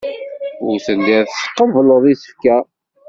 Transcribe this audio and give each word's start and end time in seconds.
Ur 0.67 0.75
telliḍ 0.85 1.25
tqebbleḍ 1.39 2.03
isefka. 2.13 2.57